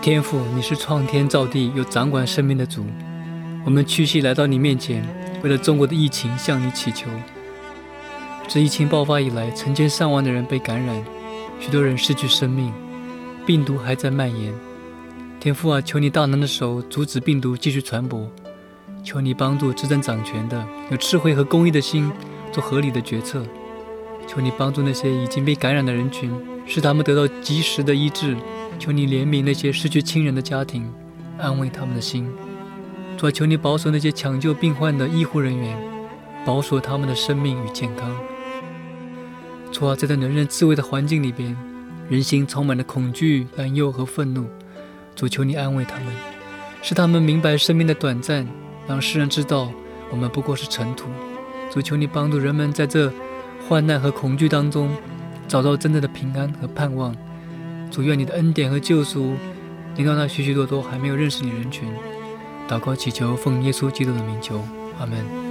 [0.00, 2.86] 天赋你是创天造地又掌管生命的主
[3.64, 5.06] 我们屈膝来到你面前
[5.42, 7.10] 为了中国的疫情向你祈求。
[8.48, 11.04] 自疫情爆发以来成千上万的人被感染
[11.60, 12.72] 许多人失去生命
[13.44, 14.54] 病毒还在蔓延。
[15.40, 18.30] 天赋啊求你大能的手阻止病毒继续传播
[19.04, 22.10] 求你帮助执政掌权的有智慧和公益的心
[22.52, 23.44] 做合理的决策，
[24.26, 26.30] 求你帮助那些已经被感染的人群，
[26.66, 28.36] 使他们得到及时的医治。
[28.78, 30.86] 求你怜悯那些失去亲人的家庭，
[31.38, 32.30] 安慰他们的心。
[33.16, 35.74] 主啊，求你保守那些抢救病患的医护人员，
[36.44, 38.14] 保守他们的生命与健康。
[39.72, 41.56] 主啊，在这人人自危的环境里边，
[42.10, 44.46] 人心充满了恐惧、担忧和愤怒。
[45.14, 46.06] 主，求你安慰他们，
[46.82, 48.46] 使他们明白生命的短暂，
[48.86, 49.70] 让世人知道
[50.10, 51.06] 我们不过是尘土。
[51.70, 53.12] 主，求你帮助人们在这
[53.68, 54.90] 患难和恐惧当中，
[55.46, 57.14] 找到真正的平安和盼望。
[57.90, 59.34] 主，愿你的恩典和救赎
[59.96, 61.88] 临到那许许多多还没有认识你人群。
[62.68, 64.60] 祷告祈求，奉耶稣基督的名求，
[64.98, 65.45] 阿门。